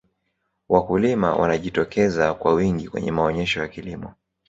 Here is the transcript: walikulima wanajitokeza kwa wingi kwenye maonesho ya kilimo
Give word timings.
walikulima 0.69 1.35
wanajitokeza 1.35 2.33
kwa 2.33 2.53
wingi 2.53 2.89
kwenye 2.89 3.11
maonesho 3.11 3.59
ya 3.61 3.67
kilimo 3.67 4.13